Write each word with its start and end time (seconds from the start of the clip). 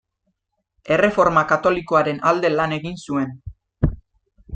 Erreforma 0.95 1.43
Katolikoaren 1.51 2.21
alde 2.31 2.51
lan 2.55 2.73
egin 2.79 2.97
zuen. 3.09 3.37